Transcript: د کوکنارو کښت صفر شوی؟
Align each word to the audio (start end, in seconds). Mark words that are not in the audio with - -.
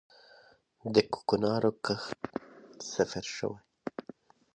د 0.93 0.95
کوکنارو 1.13 1.71
کښت 1.85 2.19
صفر 2.91 3.25
شوی؟ 3.35 3.59